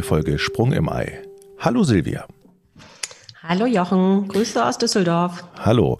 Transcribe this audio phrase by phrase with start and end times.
[0.00, 1.18] neue Folge Sprung im Ei.
[1.58, 2.26] Hallo Silvia.
[3.42, 5.44] Hallo Jochen, Grüße aus Düsseldorf.
[5.58, 5.98] Hallo.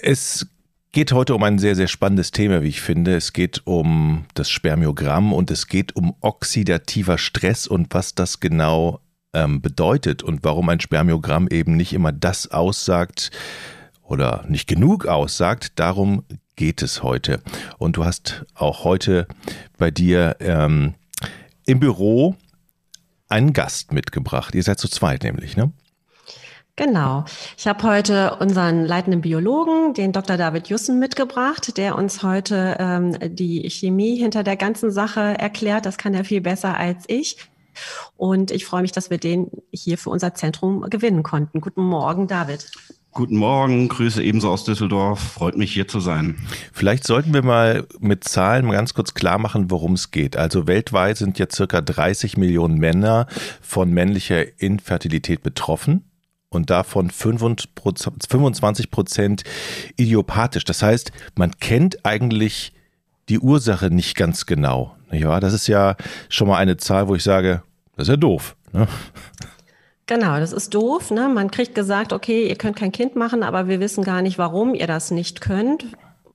[0.00, 0.46] Es
[0.92, 3.14] geht heute um ein sehr, sehr spannendes Thema, wie ich finde.
[3.14, 9.00] Es geht um das Spermiogramm und es geht um oxidativer Stress und was das genau
[9.34, 13.30] ähm, bedeutet und warum ein Spermiogramm eben nicht immer das aussagt
[14.02, 15.72] oder nicht genug aussagt.
[15.78, 16.24] Darum
[16.56, 17.42] geht es heute.
[17.76, 19.26] Und du hast auch heute
[19.76, 20.94] bei dir ähm,
[21.66, 22.36] im Büro
[23.32, 24.54] einen Gast mitgebracht.
[24.54, 25.72] Ihr seid zu zweit nämlich, ne?
[26.76, 27.24] Genau.
[27.58, 30.38] Ich habe heute unseren leitenden Biologen, den Dr.
[30.38, 35.84] David Jussen, mitgebracht, der uns heute ähm, die Chemie hinter der ganzen Sache erklärt.
[35.84, 37.36] Das kann er viel besser als ich.
[38.16, 41.60] Und ich freue mich, dass wir den hier für unser Zentrum gewinnen konnten.
[41.60, 42.70] Guten Morgen, David.
[43.14, 45.20] Guten Morgen, Grüße ebenso aus Düsseldorf.
[45.20, 46.36] Freut mich hier zu sein.
[46.72, 50.34] Vielleicht sollten wir mal mit Zahlen ganz kurz klar machen, worum es geht.
[50.34, 53.26] Also weltweit sind jetzt circa 30 Millionen Männer
[53.60, 56.10] von männlicher Infertilität betroffen
[56.48, 57.74] und davon 25
[58.90, 59.44] Prozent
[59.98, 60.64] idiopathisch.
[60.64, 62.72] Das heißt, man kennt eigentlich
[63.28, 64.96] die Ursache nicht ganz genau.
[65.10, 65.40] Wahr?
[65.40, 65.96] Das ist ja
[66.30, 67.62] schon mal eine Zahl, wo ich sage,
[67.94, 68.56] das ist ja doof.
[68.72, 68.88] Ne?
[70.06, 71.10] Genau, das ist doof.
[71.10, 71.28] Ne?
[71.28, 74.74] Man kriegt gesagt, okay, ihr könnt kein Kind machen, aber wir wissen gar nicht, warum
[74.74, 75.86] ihr das nicht könnt.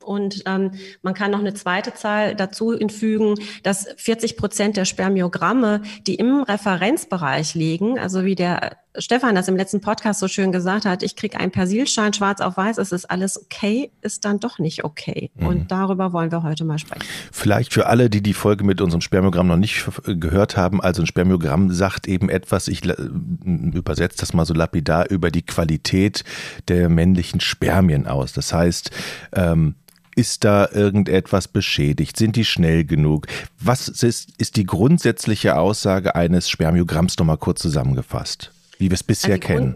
[0.07, 5.81] Und ähm, man kann noch eine zweite Zahl dazu hinfügen, dass 40 Prozent der Spermiogramme,
[6.07, 10.85] die im Referenzbereich liegen, also wie der Stefan das im letzten Podcast so schön gesagt
[10.85, 14.59] hat, ich kriege einen Persilschein schwarz auf weiß, es ist alles okay, ist dann doch
[14.59, 15.29] nicht okay.
[15.35, 15.47] Mhm.
[15.47, 17.03] Und darüber wollen wir heute mal sprechen.
[17.31, 21.07] Vielleicht für alle, die die Folge mit unserem Spermiogramm noch nicht gehört haben, also ein
[21.07, 26.23] Spermiogramm sagt eben etwas, ich übersetze das mal so lapidar, über die Qualität
[26.67, 28.33] der männlichen Spermien aus.
[28.33, 28.91] Das heißt,
[29.33, 29.75] ähm,
[30.17, 32.17] ist da irgendetwas beschädigt?
[32.17, 33.27] Sind die schnell genug?
[33.59, 39.35] Was ist, ist die grundsätzliche Aussage eines Spermiogramms nochmal kurz zusammengefasst, wie wir es bisher
[39.35, 39.75] also kennen?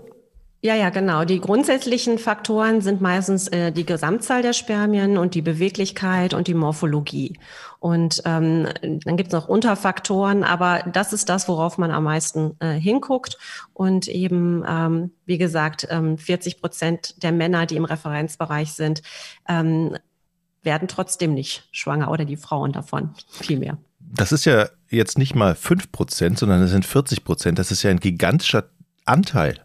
[0.64, 1.26] Ja, ja, genau.
[1.26, 6.54] Die grundsätzlichen Faktoren sind meistens äh, die Gesamtzahl der Spermien und die Beweglichkeit und die
[6.54, 7.40] Morphologie.
[7.80, 8.68] Und ähm,
[9.04, 13.40] dann gibt es noch Unterfaktoren, aber das ist das, worauf man am meisten äh, hinguckt.
[13.74, 19.02] Und eben, ähm, wie gesagt, ähm, 40 Prozent der Männer, die im Referenzbereich sind,
[19.50, 19.98] ähm,
[20.62, 23.80] werden trotzdem nicht schwanger oder die Frauen davon vielmehr.
[24.00, 27.58] Das ist ja jetzt nicht mal 5 Prozent, sondern es sind 40 Prozent.
[27.58, 28.66] Das ist ja ein gigantischer
[29.12, 29.56] Anteil.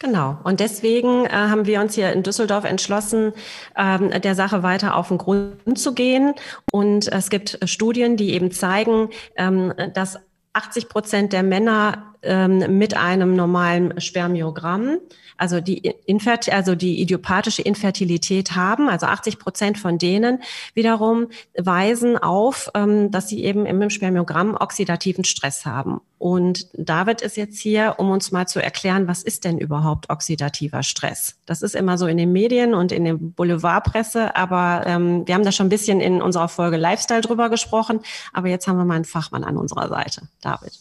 [0.00, 0.38] Genau.
[0.44, 3.32] Und deswegen äh, haben wir uns hier in Düsseldorf entschlossen,
[3.76, 6.34] ähm, der Sache weiter auf den Grund zu gehen.
[6.72, 10.18] Und es gibt Studien, die eben zeigen, ähm, dass
[10.54, 14.98] 80 Prozent der Männer ähm, mit einem normalen Spermiogramm
[15.40, 18.90] also die, Infert also die idiopathische Infertilität haben.
[18.90, 20.42] Also 80 Prozent von denen
[20.74, 26.02] wiederum weisen auf, ähm, dass sie eben im Spermiogramm oxidativen Stress haben.
[26.18, 30.82] Und David ist jetzt hier, um uns mal zu erklären, was ist denn überhaupt oxidativer
[30.82, 31.36] Stress?
[31.46, 35.44] Das ist immer so in den Medien und in der Boulevardpresse, aber ähm, wir haben
[35.44, 38.00] da schon ein bisschen in unserer Folge Lifestyle drüber gesprochen.
[38.34, 40.28] Aber jetzt haben wir mal einen Fachmann an unserer Seite.
[40.42, 40.78] David.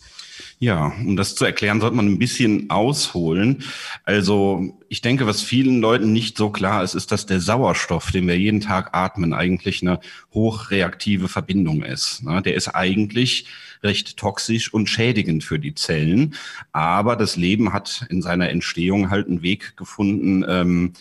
[0.59, 3.63] Ja, um das zu erklären, sollte man ein bisschen ausholen.
[4.03, 8.27] Also ich denke, was vielen Leuten nicht so klar ist, ist, dass der Sauerstoff, den
[8.27, 9.99] wir jeden Tag atmen, eigentlich eine
[10.33, 12.23] hochreaktive Verbindung ist.
[12.45, 13.45] Der ist eigentlich
[13.83, 16.35] recht toxisch und schädigend für die Zellen.
[16.71, 20.93] Aber das Leben hat in seiner Entstehung halt einen Weg gefunden, ähm,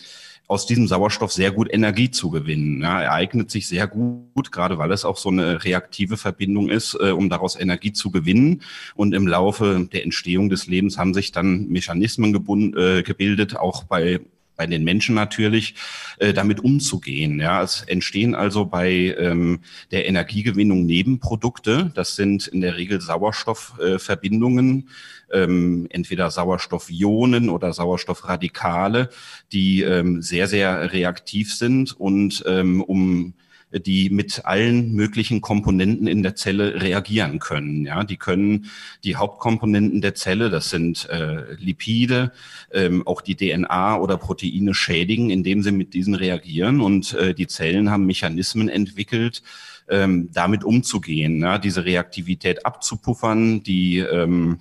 [0.49, 2.81] aus diesem Sauerstoff sehr gut Energie zu gewinnen.
[2.81, 6.97] Ja, er eignet sich sehr gut, gerade weil es auch so eine reaktive Verbindung ist,
[6.99, 8.63] äh, um daraus Energie zu gewinnen.
[8.95, 12.33] Und im Laufe der Entstehung des Lebens haben sich dann Mechanismen
[12.75, 14.21] äh, gebildet, auch bei
[14.59, 15.75] bei den Menschen natürlich,
[16.17, 17.39] äh, damit umzugehen.
[17.39, 19.61] Ja, es entstehen also bei ähm,
[19.91, 21.91] der Energiegewinnung Nebenprodukte.
[21.95, 24.89] Das sind in der Regel Sauerstoffverbindungen,
[25.31, 29.09] äh, ähm, entweder Sauerstoffionen oder Sauerstoffradikale,
[29.53, 33.33] die ähm, sehr, sehr reaktiv sind und ähm, um
[33.71, 37.85] die mit allen möglichen Komponenten in der Zelle reagieren können.
[37.85, 38.65] Ja, die können
[39.03, 42.31] die Hauptkomponenten der Zelle, das sind äh, Lipide,
[42.71, 46.81] ähm, auch die DNA oder Proteine schädigen, indem sie mit diesen reagieren.
[46.81, 49.43] Und äh, die Zellen haben Mechanismen entwickelt,
[49.87, 54.59] ähm, damit umzugehen, ja, diese Reaktivität abzupuffern, die ähm,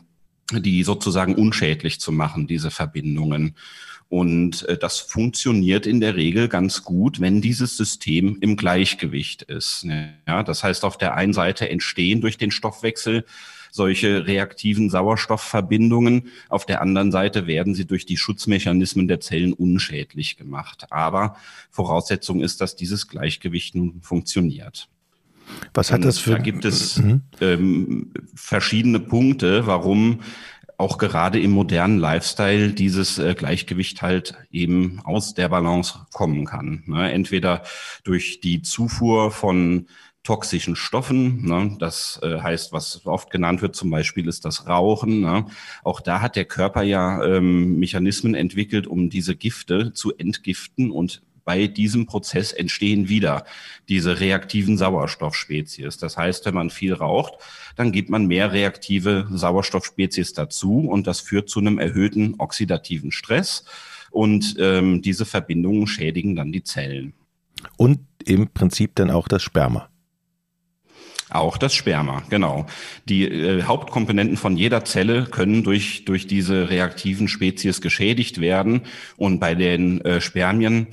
[0.52, 3.54] die sozusagen unschädlich zu machen, diese Verbindungen.
[4.08, 9.86] Und äh, das funktioniert in der Regel ganz gut, wenn dieses System im Gleichgewicht ist.
[10.26, 13.24] Ja, das heißt, auf der einen Seite entstehen durch den Stoffwechsel
[13.70, 16.28] solche reaktiven Sauerstoffverbindungen.
[16.48, 20.86] Auf der anderen Seite werden sie durch die Schutzmechanismen der Zellen unschädlich gemacht.
[20.90, 21.36] Aber
[21.70, 24.88] Voraussetzung ist, dass dieses Gleichgewicht nun funktioniert.
[25.72, 26.32] Was hat das für?
[26.32, 27.22] Da gibt es mhm.
[27.40, 30.20] ähm, verschiedene Punkte, warum
[30.78, 36.84] auch gerade im modernen Lifestyle dieses äh, Gleichgewicht halt eben aus der Balance kommen kann.
[36.86, 37.10] Ne?
[37.12, 37.64] Entweder
[38.04, 39.88] durch die Zufuhr von
[40.22, 41.44] toxischen Stoffen.
[41.46, 41.76] Ne?
[41.80, 45.20] Das äh, heißt, was oft genannt wird, zum Beispiel ist das Rauchen.
[45.20, 45.46] Ne?
[45.82, 51.22] Auch da hat der Körper ja ähm, Mechanismen entwickelt, um diese Gifte zu entgiften und
[51.48, 53.46] bei diesem Prozess entstehen wieder
[53.88, 55.96] diese reaktiven Sauerstoffspezies.
[55.96, 57.38] Das heißt, wenn man viel raucht,
[57.74, 63.64] dann gibt man mehr reaktive Sauerstoffspezies dazu und das führt zu einem erhöhten oxidativen Stress
[64.10, 67.14] und ähm, diese Verbindungen schädigen dann die Zellen.
[67.78, 69.88] Und im Prinzip dann auch das Sperma.
[71.30, 72.66] Auch das Sperma, genau.
[73.06, 78.82] Die äh, Hauptkomponenten von jeder Zelle können durch, durch diese reaktiven Spezies geschädigt werden.
[79.16, 80.86] Und bei den äh, Spermien,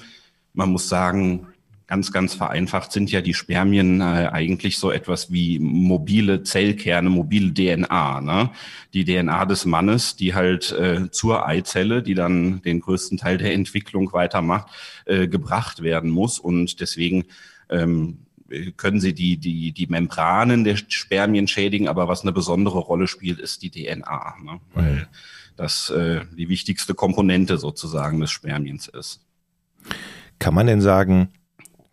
[0.56, 1.48] man muss sagen,
[1.88, 7.54] ganz, ganz vereinfacht sind ja die Spermien äh, eigentlich so etwas wie mobile Zellkerne, mobile
[7.54, 8.22] DNA.
[8.22, 8.50] Ne?
[8.94, 13.54] Die DNA des Mannes, die halt äh, zur Eizelle, die dann den größten Teil der
[13.54, 14.68] Entwicklung weitermacht,
[15.06, 16.40] äh, gebracht werden muss.
[16.40, 17.26] Und deswegen
[17.70, 18.26] ähm,
[18.78, 23.40] können sie die, die, die Membranen der Spermien schädigen, aber was eine besondere Rolle spielt,
[23.40, 24.60] ist die DNA, ne?
[24.74, 25.08] weil
[25.56, 29.22] das äh, die wichtigste Komponente sozusagen des Spermiens ist.
[30.40, 31.30] Kann man denn sagen,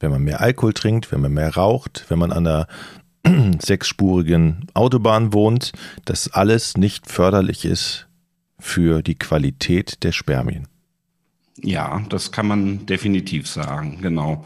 [0.01, 2.67] wenn man mehr Alkohol trinkt, wenn man mehr raucht, wenn man an einer
[3.61, 5.73] sechsspurigen Autobahn wohnt,
[6.05, 8.09] dass alles nicht förderlich ist
[8.59, 10.69] für die Qualität der Spermien?
[11.61, 14.45] Ja, das kann man definitiv sagen, genau.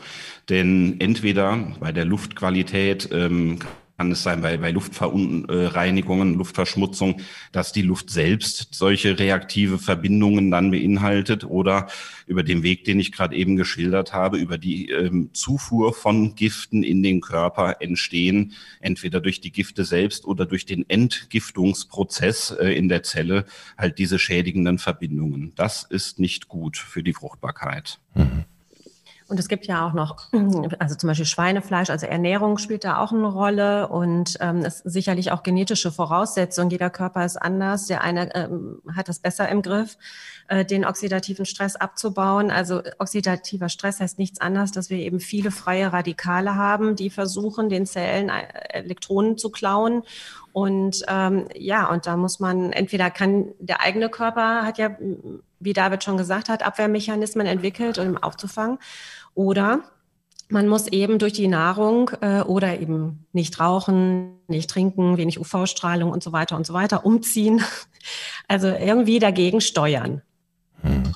[0.49, 3.59] Denn entweder bei der Luftqualität ähm,
[3.97, 7.21] kann es sein bei, bei Luftverunreinigungen, Luftverschmutzung,
[7.53, 11.89] dass die Luft selbst solche reaktive Verbindungen dann beinhaltet oder
[12.27, 16.83] über den Weg, den ich gerade eben geschildert habe, über die ähm, Zufuhr von Giften
[16.83, 22.89] in den Körper entstehen, entweder durch die Gifte selbst oder durch den Entgiftungsprozess äh, in
[22.89, 23.47] der Zelle,
[23.79, 25.53] halt diese schädigenden Verbindungen.
[25.55, 27.99] Das ist nicht gut für die Fruchtbarkeit.
[28.15, 28.45] Mhm.
[29.29, 30.29] Und es gibt ja auch noch,
[30.79, 35.33] also zum Beispiel Schweinefleisch, also Ernährung spielt da auch eine Rolle und ähm, ist sicherlich
[35.33, 36.71] auch genetische Voraussetzungen.
[36.71, 37.87] Jeder Körper ist anders.
[37.87, 39.99] Der eine ähm, hat das besser im Griff,
[40.47, 42.53] äh, den oxidativen Stress abzubauen.
[42.53, 47.69] Also oxidativer Stress heißt nichts anderes, dass wir eben viele freie Radikale haben, die versuchen,
[47.69, 50.05] den Zellen äh, Elektronen zu klauen.
[50.53, 54.97] Und ähm, ja, und da muss man, entweder kann der eigene Körper hat ja,
[55.61, 58.79] wie David schon gesagt hat, Abwehrmechanismen entwickelt, um aufzufangen.
[59.35, 59.81] Oder
[60.49, 66.11] man muss eben durch die Nahrung äh, oder eben nicht rauchen, nicht trinken, wenig UV-Strahlung
[66.11, 67.63] und so weiter und so weiter umziehen.
[68.47, 70.23] Also irgendwie dagegen steuern.
[70.83, 71.13] Hm.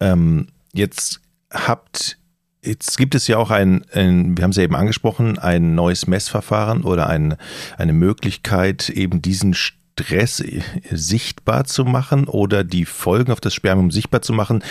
[0.00, 1.20] Ähm, jetzt
[1.52, 2.18] habt,
[2.64, 6.06] jetzt gibt es ja auch ein, ein, wir haben es ja eben angesprochen, ein neues
[6.06, 7.36] Messverfahren oder ein,
[7.76, 9.52] eine Möglichkeit, eben diesen
[9.98, 10.42] Stress
[10.90, 14.62] sichtbar zu machen oder die Folgen auf das Spermium sichtbar zu machen.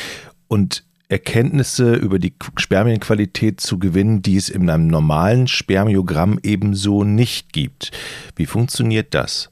[0.47, 7.53] Und Erkenntnisse über die Spermienqualität zu gewinnen, die es in einem normalen Spermiogramm ebenso nicht
[7.53, 7.91] gibt.
[8.35, 9.49] Wie funktioniert das?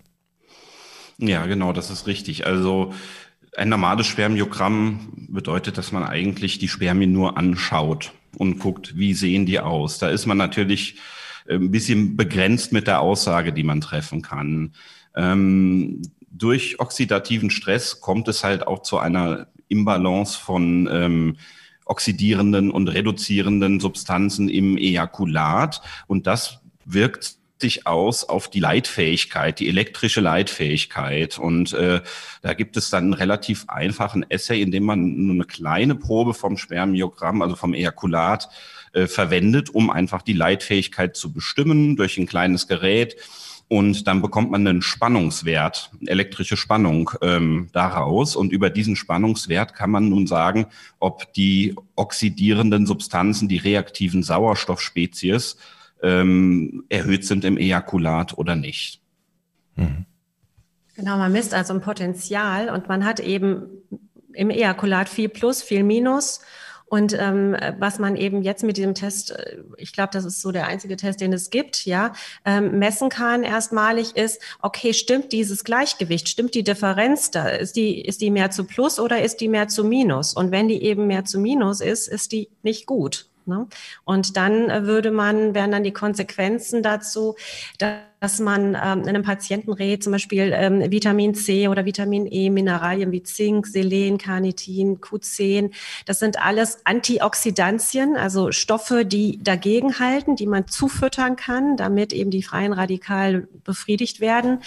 [1.18, 2.46] Ja, genau, das ist richtig.
[2.46, 2.94] Also
[3.56, 9.46] ein normales Spermiogramm bedeutet, dass man eigentlich die Spermien nur anschaut und guckt, wie sehen
[9.46, 9.98] die aus.
[9.98, 10.98] Da ist man natürlich
[11.48, 14.74] äh, ein bisschen begrenzt mit der Aussage, die man treffen kann.
[15.16, 21.38] Ähm, durch oxidativen Stress kommt es halt auch zu einer Imbalance von ähm,
[21.86, 25.82] oxidierenden und reduzierenden Substanzen im Ejakulat.
[26.08, 31.38] Und das wirkt sich aus auf die Leitfähigkeit, die elektrische Leitfähigkeit.
[31.38, 32.02] Und äh,
[32.42, 36.34] da gibt es dann einen relativ einfachen Essay, in dem man nur eine kleine Probe
[36.34, 38.50] vom Spermiogramm, also vom Ejakulat,
[38.92, 43.16] äh, verwendet, um einfach die Leitfähigkeit zu bestimmen durch ein kleines Gerät
[43.68, 49.90] und dann bekommt man einen Spannungswert, elektrische Spannung ähm, daraus und über diesen Spannungswert kann
[49.90, 50.68] man nun sagen,
[51.00, 55.58] ob die oxidierenden Substanzen, die reaktiven Sauerstoffspezies
[56.04, 59.02] ähm, erhöht sind im Ejakulat oder nicht.
[59.76, 60.06] Mhm.
[60.96, 63.68] Genau, man misst also ein Potenzial und man hat eben
[64.34, 66.42] im Ejakulat viel Plus, viel Minus.
[66.88, 70.52] Und ähm, was man eben jetzt mit diesem Test, äh, ich glaube, das ist so
[70.52, 72.14] der einzige Test, den es gibt, ja,
[72.46, 77.48] ähm, messen kann erstmalig ist, okay, stimmt dieses Gleichgewicht, stimmt die Differenz da?
[77.48, 80.34] Ist die, ist die mehr zu Plus oder ist die mehr zu Minus?
[80.34, 83.28] Und wenn die eben mehr zu Minus ist, ist die nicht gut.
[83.48, 83.68] Ne?
[84.04, 87.36] Und dann äh, würde man, wären dann die Konsequenzen dazu,
[87.78, 93.12] dass man ähm, einem Patienten rät, zum Beispiel ähm, Vitamin C oder Vitamin E, Mineralien
[93.12, 95.72] wie Zink, Selen, Carnitin, Q10.
[96.06, 102.32] Das sind alles Antioxidantien, also Stoffe, die dagegen halten, die man zufüttern kann, damit eben
[102.32, 104.60] die freien Radikale befriedigt werden.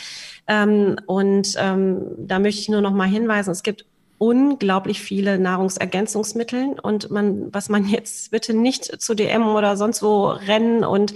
[0.46, 3.86] Ähm, und ähm, da möchte ich nur noch mal hinweisen, es gibt
[4.18, 10.26] unglaublich viele Nahrungsergänzungsmittel und man, was man jetzt bitte nicht zu DM oder sonst wo
[10.26, 11.14] rennen und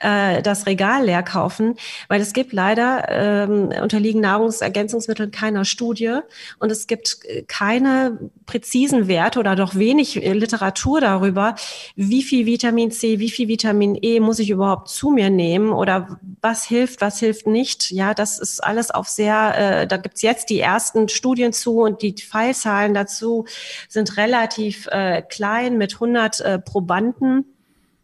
[0.00, 1.74] äh, das Regal leer kaufen,
[2.08, 6.18] weil es gibt leider ähm, unterliegen Nahrungsergänzungsmittel keiner Studie
[6.58, 7.18] und es gibt
[7.48, 11.54] keine präzisen Werte oder doch wenig Literatur darüber,
[11.96, 16.18] wie viel Vitamin C, wie viel Vitamin E muss ich überhaupt zu mir nehmen oder
[16.40, 17.90] was hilft, was hilft nicht.
[17.90, 22.02] Ja, das ist alles auf sehr, äh, da gibt's jetzt die ersten Studien zu und
[22.02, 23.46] die Fallzahlen dazu
[23.88, 27.46] sind relativ äh, klein mit 100 äh, Probanden.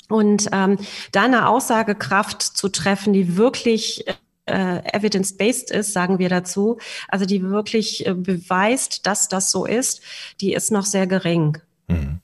[0.08, 0.76] Und ähm,
[1.12, 4.04] da eine Aussagekraft zu treffen, die wirklich
[4.50, 6.78] äh, evidence-based ist, sagen wir dazu,
[7.08, 10.02] also die wirklich äh, beweist, dass das so ist,
[10.40, 11.58] die ist noch sehr gering.
[11.88, 12.20] Mhm.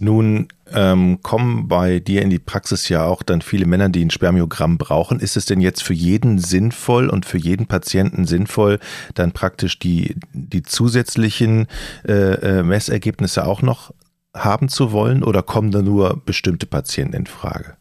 [0.00, 4.10] Nun ähm, kommen bei dir in die Praxis ja auch dann viele Männer, die ein
[4.10, 5.18] Spermiogramm brauchen.
[5.18, 8.78] Ist es denn jetzt für jeden sinnvoll und für jeden Patienten sinnvoll,
[9.14, 11.66] dann praktisch die, die zusätzlichen
[12.06, 13.92] äh, äh, Messergebnisse auch noch
[14.36, 17.77] haben zu wollen oder kommen da nur bestimmte Patienten in Frage?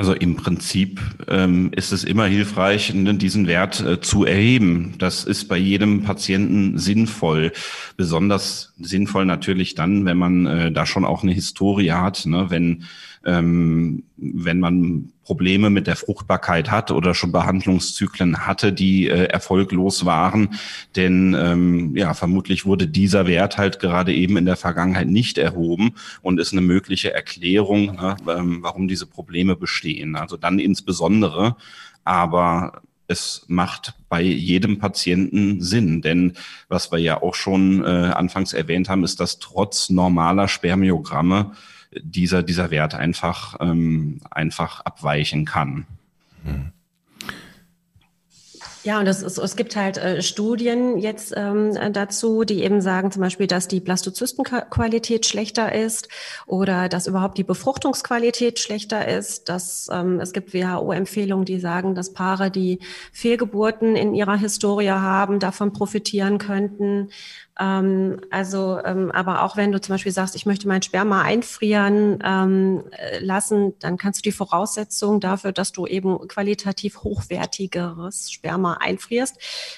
[0.00, 4.94] Also im Prinzip ähm, ist es immer hilfreich, ne, diesen Wert äh, zu erheben.
[4.96, 7.52] Das ist bei jedem Patienten sinnvoll.
[7.98, 12.46] Besonders sinnvoll natürlich dann, wenn man äh, da schon auch eine Historie hat, ne?
[12.48, 12.84] wenn
[13.24, 20.04] ähm, wenn man Probleme mit der Fruchtbarkeit hat oder schon Behandlungszyklen hatte, die äh, erfolglos
[20.04, 20.54] waren.
[20.96, 25.92] Denn ähm, ja, vermutlich wurde dieser Wert halt gerade eben in der Vergangenheit nicht erhoben
[26.22, 30.16] und ist eine mögliche Erklärung, ne, ähm, warum diese Probleme bestehen.
[30.16, 31.56] Also dann insbesondere,
[32.04, 36.00] aber es macht bei jedem Patienten Sinn.
[36.00, 36.34] Denn
[36.68, 41.52] was wir ja auch schon äh, anfangs erwähnt haben, ist, dass trotz normaler Spermiogramme
[41.92, 45.86] dieser, dieser Wert einfach, ähm, einfach abweichen kann.
[46.44, 46.72] Mhm.
[48.82, 53.10] Ja, und es, ist, es gibt halt äh, Studien jetzt ähm, dazu, die eben sagen
[53.12, 56.08] zum Beispiel, dass die Blastozystenqualität schlechter ist
[56.46, 59.50] oder dass überhaupt die Befruchtungsqualität schlechter ist.
[59.50, 62.78] Dass, ähm, es gibt WHO-Empfehlungen, die sagen, dass Paare, die
[63.12, 67.10] Fehlgeburten in ihrer Historie haben, davon profitieren könnten.
[67.60, 72.18] Ähm, also, ähm, aber auch wenn du zum Beispiel sagst, ich möchte mein Sperma einfrieren
[72.24, 78.69] ähm, äh, lassen, dann kannst du die Voraussetzung dafür, dass du eben qualitativ hochwertigeres Sperma
[78.78, 79.36] einfrierst,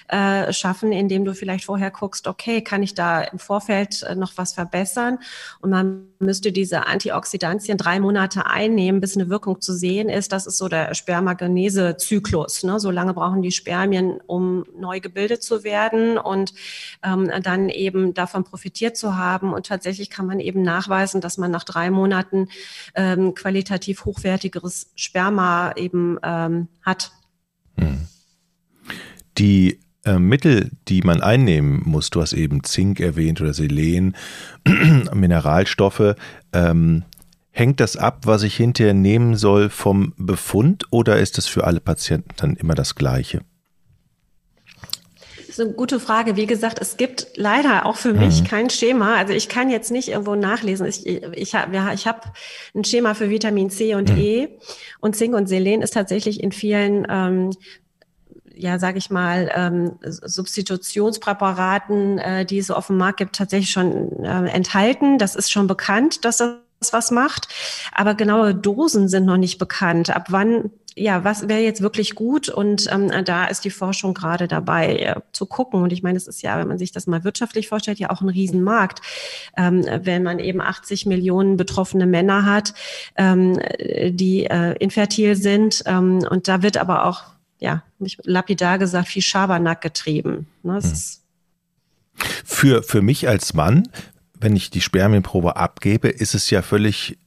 [0.09, 4.33] äh, schaffen, indem du vielleicht vorher guckst, okay, kann ich da im Vorfeld äh, noch
[4.37, 5.19] was verbessern?
[5.61, 10.33] Und man müsste diese Antioxidantien drei Monate einnehmen, bis eine Wirkung zu sehen ist.
[10.33, 12.63] Das ist so der Spermagenese-Zyklus.
[12.65, 12.81] Ne?
[12.81, 16.55] So lange brauchen die Spermien, um neu gebildet zu werden und
[17.03, 19.53] ähm, dann eben davon profitiert zu haben.
[19.53, 22.49] Und tatsächlich kann man eben nachweisen, dass man nach drei Monaten
[22.95, 27.13] ähm, qualitativ hochwertigeres Sperma eben ähm, hat.
[29.39, 34.17] Die äh, Mittel, die man einnehmen muss, du hast eben Zink erwähnt oder Selen,
[35.15, 36.15] Mineralstoffe,
[36.53, 37.05] ähm,
[37.51, 41.81] hängt das ab, was ich hinterher nehmen soll vom Befund oder ist das für alle
[41.81, 43.43] Patienten dann immer das Gleiche?
[45.53, 46.37] Das ist eine gute Frage.
[46.37, 48.47] Wie gesagt, es gibt leider auch für mich mhm.
[48.47, 49.17] kein Schema.
[49.17, 50.87] Also ich kann jetzt nicht irgendwo nachlesen.
[50.87, 52.35] Ich, ich habe ja, ich hab
[52.75, 54.17] ein Schema für Vitamin C und mhm.
[54.17, 54.49] E
[55.01, 57.51] und Zink und Selen ist tatsächlich in vielen ähm,
[58.63, 64.25] ja, sage ich mal, ähm, Substitutionspräparaten, äh, die es auf dem Markt gibt, tatsächlich schon
[64.25, 65.19] äh, enthalten.
[65.19, 66.57] Das ist schon bekannt, dass das
[66.93, 67.49] was macht,
[67.93, 70.11] aber genaue Dosen sind noch nicht bekannt.
[70.11, 72.49] Ab wann ja, was wäre jetzt wirklich gut?
[72.49, 75.83] Und ähm, da ist die Forschung gerade dabei äh, zu gucken.
[75.83, 78.21] Und ich meine, es ist ja, wenn man sich das mal wirtschaftlich vorstellt, ja auch
[78.21, 79.01] ein Riesenmarkt.
[79.57, 82.75] Ähm, wenn man eben 80 Millionen betroffene Männer hat,
[83.17, 85.83] ähm, die äh, infertil sind.
[85.87, 87.23] Ähm, und da wird aber auch,
[87.63, 87.85] ja,
[88.25, 90.49] lapidar gesagt, viel Schabernack getrieben.
[90.65, 90.81] Ne?
[90.83, 90.93] Hm.
[92.45, 93.89] Für, für mich als Mann,
[94.39, 97.19] wenn ich die Spermienprobe abgebe, ist es ja völlig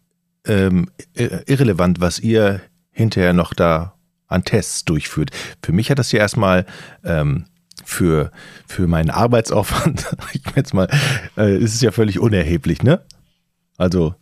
[0.45, 2.61] ähm, irrelevant, was ihr
[2.91, 3.93] hinterher noch da
[4.27, 5.31] an Tests durchführt.
[5.63, 6.65] Für mich hat das ja erstmal
[7.05, 7.45] ähm,
[7.85, 8.31] für,
[8.67, 10.89] für meinen Arbeitsaufwand, ich jetzt mal,
[11.37, 13.01] äh, ist es ja völlig unerheblich, ne?
[13.77, 14.15] Also.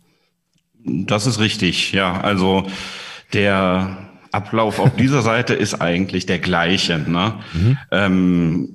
[0.84, 2.20] Das ist richtig, ja.
[2.20, 2.68] Also
[3.32, 4.03] der
[4.34, 6.98] Ablauf auf dieser Seite ist eigentlich der gleiche.
[6.98, 7.34] Ne?
[7.52, 7.78] Mhm.
[7.90, 8.68] Ähm,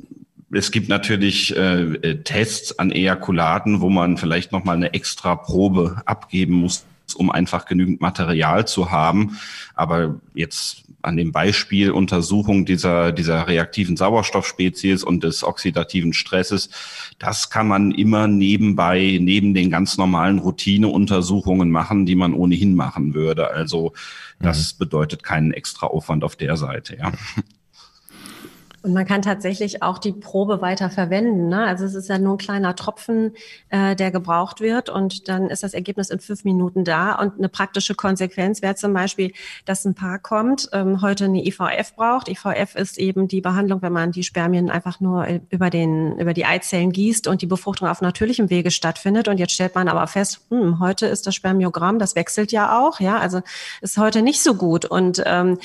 [0.51, 6.54] es gibt natürlich äh, Tests an Ejakulaten, wo man vielleicht nochmal eine extra Probe abgeben
[6.54, 6.86] muss,
[7.16, 9.38] um einfach genügend Material zu haben.
[9.75, 16.70] Aber jetzt an dem Beispiel Untersuchung dieser, dieser reaktiven Sauerstoffspezies und des oxidativen Stresses,
[17.20, 23.13] das kann man immer nebenbei, neben den ganz normalen Routineuntersuchungen machen, die man ohnehin machen
[23.13, 23.51] würde.
[23.51, 23.94] Also
[24.39, 24.79] das mhm.
[24.79, 27.12] bedeutet keinen extra Aufwand auf der Seite, ja.
[28.81, 31.50] Und man kann tatsächlich auch die Probe weiter verwenden.
[31.50, 31.65] Ne?
[31.65, 33.33] Also es ist ja nur ein kleiner Tropfen,
[33.69, 37.15] äh, der gebraucht wird und dann ist das Ergebnis in fünf Minuten da.
[37.15, 39.33] Und eine praktische Konsequenz wäre zum Beispiel,
[39.65, 42.29] dass ein Paar kommt, ähm, heute eine IVF braucht.
[42.29, 46.45] IVF ist eben die Behandlung, wenn man die Spermien einfach nur über, den, über die
[46.45, 49.27] Eizellen gießt und die Befruchtung auf natürlichem Wege stattfindet.
[49.27, 53.01] Und jetzt stellt man aber fest, hm, heute ist das Spermiogramm, das wechselt ja auch,
[53.01, 53.41] ja, also
[53.81, 54.86] ist heute nicht so gut.
[54.86, 55.57] Und ähm,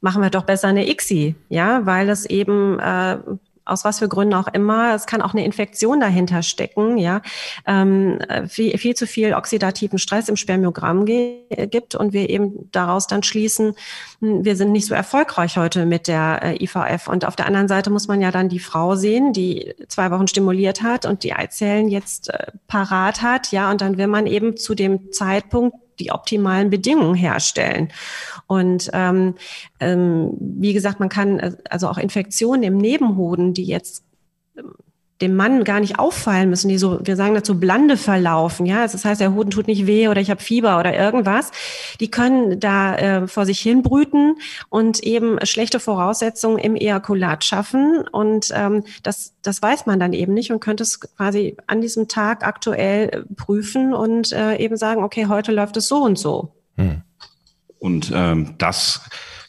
[0.00, 3.18] machen wir doch besser eine ICSI, ja, weil es eben äh,
[3.64, 4.94] aus was für Gründen auch immer.
[4.94, 7.22] Es kann auch eine Infektion dahinter stecken, ja,
[7.66, 13.22] ähm, viel, viel zu viel oxidativen Stress im Spermiogramm gibt und wir eben daraus dann
[13.22, 13.74] schließen,
[14.20, 17.08] hm, wir sind nicht so erfolgreich heute mit der äh, IVF.
[17.08, 20.26] Und auf der anderen Seite muss man ja dann die Frau sehen, die zwei Wochen
[20.26, 24.56] stimuliert hat und die Eizellen jetzt äh, parat hat, ja, und dann will man eben
[24.56, 27.92] zu dem Zeitpunkt die optimalen Bedingungen herstellen.
[28.46, 29.34] Und ähm,
[29.80, 34.04] ähm, wie gesagt, man kann äh, also auch Infektionen im Nebenhoden, die jetzt
[35.22, 38.66] dem Mann gar nicht auffallen müssen, die so, wir sagen dazu, blande verlaufen.
[38.66, 41.52] Ja, also das heißt, der Hoden tut nicht weh oder ich habe Fieber oder irgendwas.
[42.00, 44.36] Die können da äh, vor sich hin brüten
[44.68, 48.04] und eben schlechte Voraussetzungen im Ejakulat schaffen.
[48.10, 52.08] Und ähm, das, das weiß man dann eben nicht und könnte es quasi an diesem
[52.08, 56.52] Tag aktuell äh, prüfen und äh, eben sagen, okay, heute läuft es so und so.
[56.76, 57.02] Hm.
[57.78, 59.00] Und ähm, das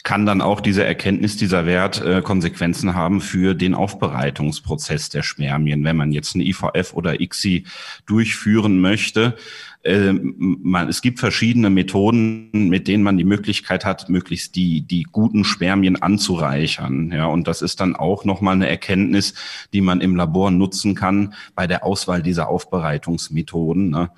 [0.03, 5.85] kann dann auch diese Erkenntnis, dieser Wert äh, Konsequenzen haben für den Aufbereitungsprozess der Spermien.
[5.85, 7.63] Wenn man jetzt eine IVF oder ICSI
[8.05, 9.37] durchführen möchte,
[9.83, 15.03] äh, man, es gibt verschiedene Methoden, mit denen man die Möglichkeit hat, möglichst die, die
[15.03, 17.11] guten Spermien anzureichern.
[17.11, 19.33] Ja, und das ist dann auch nochmal eine Erkenntnis,
[19.71, 24.11] die man im Labor nutzen kann bei der Auswahl dieser Aufbereitungsmethoden, ne,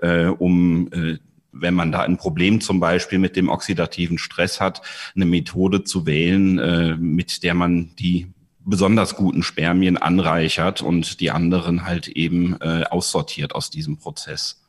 [0.00, 1.18] äh, um äh,
[1.52, 4.82] wenn man da ein Problem zum Beispiel mit dem oxidativen Stress hat,
[5.14, 8.28] eine Methode zu wählen, äh, mit der man die
[8.64, 14.62] besonders guten Spermien anreichert und die anderen halt eben äh, aussortiert aus diesem Prozess.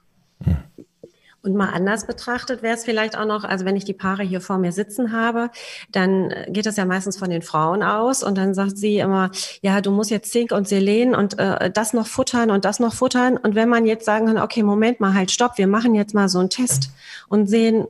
[1.42, 4.42] Und mal anders betrachtet wäre es vielleicht auch noch, also wenn ich die Paare hier
[4.42, 5.50] vor mir sitzen habe,
[5.90, 9.80] dann geht das ja meistens von den Frauen aus und dann sagt sie immer, ja,
[9.80, 13.38] du musst jetzt Zink und Selen und äh, das noch futtern und das noch futtern.
[13.38, 16.28] Und wenn man jetzt sagen kann, okay, Moment mal, halt, stopp, wir machen jetzt mal
[16.28, 16.92] so einen Test
[17.30, 17.88] und sehen,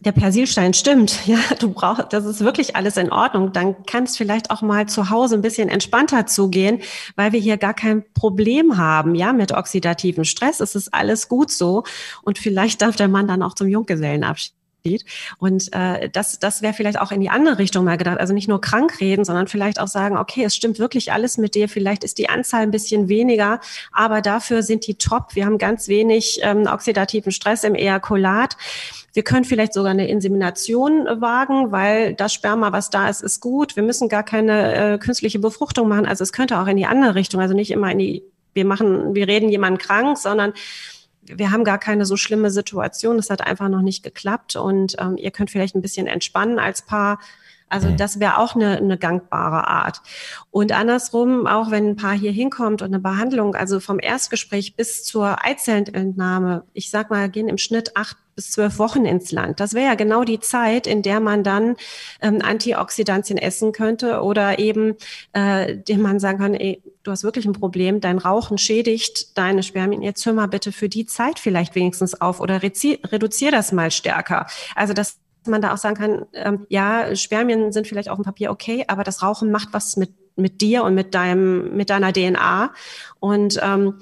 [0.00, 4.16] der Persilstein stimmt, ja, du brauchst, das ist wirklich alles in Ordnung, dann kann es
[4.16, 6.80] vielleicht auch mal zu Hause ein bisschen entspannter zugehen,
[7.16, 10.60] weil wir hier gar kein Problem haben, ja, mit oxidativen Stress.
[10.60, 11.84] Es ist alles gut so
[12.22, 14.57] und vielleicht darf der Mann dann auch zum Junggesellenabschied.
[15.38, 18.18] Und äh, das, das wäre vielleicht auch in die andere Richtung mal gedacht.
[18.18, 21.54] Also nicht nur krank reden, sondern vielleicht auch sagen, okay, es stimmt wirklich alles mit
[21.54, 21.68] dir.
[21.68, 23.60] Vielleicht ist die Anzahl ein bisschen weniger,
[23.92, 25.34] aber dafür sind die top.
[25.34, 28.56] Wir haben ganz wenig ähm, oxidativen Stress im Ejakulat.
[29.14, 33.74] Wir können vielleicht sogar eine Insemination wagen, weil das Sperma, was da ist, ist gut.
[33.74, 36.06] Wir müssen gar keine äh, künstliche Befruchtung machen.
[36.06, 38.22] Also es könnte auch in die andere Richtung, also nicht immer in die,
[38.54, 40.52] wir machen, wir reden jemanden krank, sondern
[41.36, 43.18] wir haben gar keine so schlimme Situation.
[43.18, 46.82] Es hat einfach noch nicht geklappt und ähm, ihr könnt vielleicht ein bisschen entspannen als
[46.82, 47.18] Paar.
[47.68, 47.96] Also mhm.
[47.96, 50.00] das wäre auch eine, eine gangbare Art.
[50.50, 55.04] Und andersrum, auch wenn ein Paar hier hinkommt und eine Behandlung, also vom Erstgespräch bis
[55.04, 59.58] zur Eizellentnahme, ich sag mal, gehen im Schnitt acht bis zwölf Wochen ins Land.
[59.58, 61.74] Das wäre ja genau die Zeit, in der man dann
[62.22, 64.94] ähm, Antioxidantien essen könnte oder eben,
[65.32, 69.64] äh, dem man sagen kann, ey, du hast wirklich ein Problem, dein Rauchen schädigt deine
[69.64, 70.02] Spermien.
[70.02, 74.46] Jetzt hör mal bitte für die Zeit vielleicht wenigstens auf oder reduzier das mal stärker.
[74.76, 78.52] Also das man da auch sagen kann, ähm, ja, Spermien sind vielleicht auf dem Papier
[78.52, 82.72] okay, aber das Rauchen macht was mit, mit dir und mit deinem, mit deiner DNA.
[83.18, 83.94] Und ähm,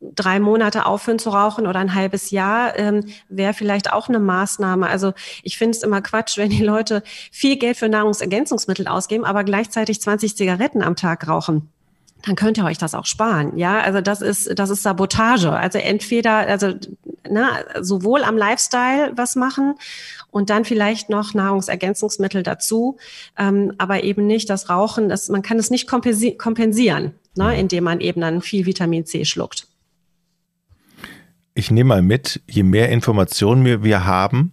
[0.00, 4.88] drei Monate aufhören zu rauchen oder ein halbes Jahr ähm, wäre vielleicht auch eine Maßnahme.
[4.88, 9.44] Also ich finde es immer Quatsch, wenn die Leute viel Geld für Nahrungsergänzungsmittel ausgeben, aber
[9.44, 11.68] gleichzeitig 20 Zigaretten am Tag rauchen
[12.26, 13.56] dann könnt ihr euch das auch sparen.
[13.56, 15.50] Ja, also das ist, das ist Sabotage.
[15.52, 16.74] Also entweder, also
[17.28, 17.48] ne,
[17.80, 19.74] sowohl am Lifestyle was machen
[20.30, 22.98] und dann vielleicht noch Nahrungsergänzungsmittel dazu,
[23.38, 25.08] ähm, aber eben nicht das Rauchen.
[25.08, 29.24] Das, man kann es nicht kompensi kompensieren, ne, indem man eben dann viel Vitamin C
[29.24, 29.69] schluckt.
[31.54, 34.52] Ich nehme mal mit, je mehr Informationen wir, wir haben,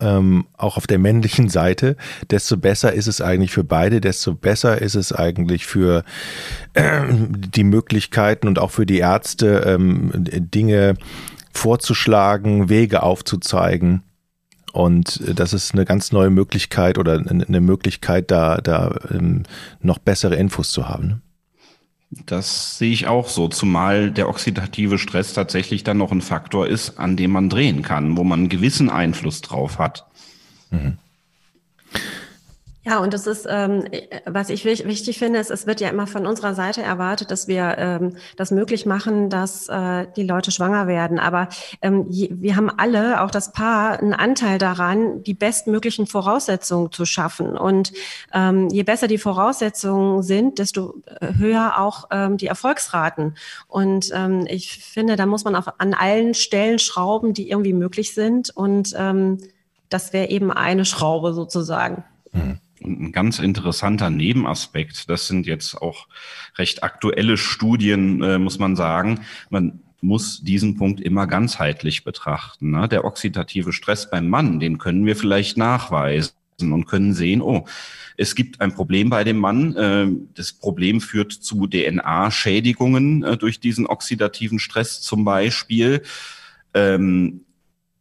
[0.00, 1.96] ähm, auch auf der männlichen Seite,
[2.30, 6.04] desto besser ist es eigentlich für beide, desto besser ist es eigentlich für
[6.74, 10.94] äh, die Möglichkeiten und auch für die Ärzte, ähm, Dinge
[11.52, 14.02] vorzuschlagen, Wege aufzuzeigen.
[14.72, 19.44] Und das ist eine ganz neue Möglichkeit oder eine Möglichkeit, da, da ähm,
[19.80, 21.22] noch bessere Infos zu haben.
[22.26, 26.98] Das sehe ich auch so, zumal der oxidative Stress tatsächlich dann noch ein Faktor ist,
[26.98, 30.06] an dem man drehen kann, wo man einen gewissen Einfluss drauf hat.
[30.70, 30.98] Mhm.
[32.86, 33.84] Ja, und das ist, ähm,
[34.26, 37.76] was ich wichtig finde, ist, es wird ja immer von unserer Seite erwartet, dass wir
[37.78, 41.18] ähm, das möglich machen, dass äh, die Leute schwanger werden.
[41.18, 41.48] Aber
[41.80, 47.56] ähm, wir haben alle, auch das Paar, einen Anteil daran, die bestmöglichen Voraussetzungen zu schaffen.
[47.56, 47.92] Und
[48.34, 53.34] ähm, je besser die Voraussetzungen sind, desto äh, höher auch ähm, die Erfolgsraten.
[53.66, 58.12] Und ähm, ich finde, da muss man auch an allen Stellen schrauben, die irgendwie möglich
[58.12, 58.54] sind.
[58.54, 59.38] Und ähm,
[59.88, 62.04] das wäre eben eine Schraube sozusagen.
[62.32, 62.58] Mhm.
[62.84, 66.06] Und ein ganz interessanter Nebenaspekt, das sind jetzt auch
[66.58, 69.20] recht aktuelle Studien, äh, muss man sagen.
[69.48, 72.72] Man muss diesen Punkt immer ganzheitlich betrachten.
[72.72, 72.86] Ne?
[72.86, 77.64] Der oxidative Stress beim Mann, den können wir vielleicht nachweisen und können sehen, oh,
[78.16, 79.74] es gibt ein Problem bei dem Mann.
[79.76, 86.02] Äh, das Problem führt zu DNA-Schädigungen äh, durch diesen oxidativen Stress zum Beispiel.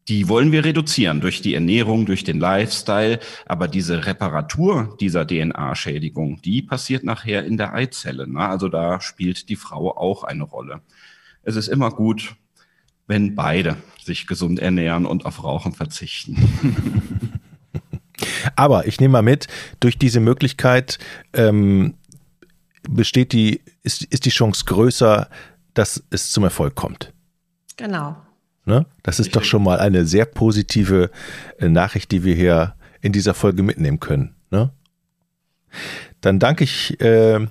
[0.07, 3.19] Die wollen wir reduzieren durch die Ernährung, durch den Lifestyle.
[3.45, 8.27] Aber diese Reparatur dieser DNA-Schädigung, die passiert nachher in der Eizelle.
[8.27, 8.39] Ne?
[8.39, 10.81] Also da spielt die Frau auch eine Rolle.
[11.43, 12.35] Es ist immer gut,
[13.07, 16.37] wenn beide sich gesund ernähren und auf Rauchen verzichten.
[18.55, 19.47] Aber ich nehme mal mit,
[19.79, 20.99] durch diese Möglichkeit
[21.33, 21.95] ähm,
[22.89, 25.29] besteht die, ist, ist die Chance größer,
[25.73, 27.13] dass es zum Erfolg kommt.
[27.77, 28.17] Genau.
[28.65, 28.85] Ne?
[29.03, 31.11] Das ist doch schon mal eine sehr positive
[31.59, 34.35] äh, Nachricht, die wir hier in dieser Folge mitnehmen können.
[34.51, 34.71] Ne?
[36.21, 37.45] Dann danke ich äh,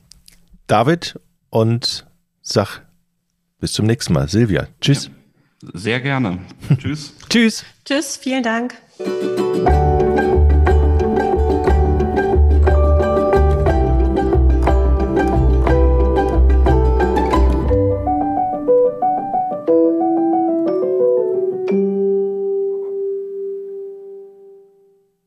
[0.66, 1.20] David
[1.50, 2.06] und
[2.40, 2.80] sag
[3.60, 4.28] bis zum nächsten Mal.
[4.28, 5.10] Silvia, tschüss.
[5.62, 6.38] Ja, sehr gerne.
[6.78, 7.12] Tschüss.
[7.28, 7.64] tschüss.
[7.84, 8.74] Tschüss, vielen Dank.